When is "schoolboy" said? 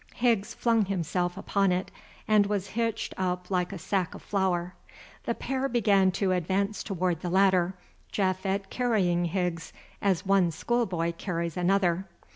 10.49-11.13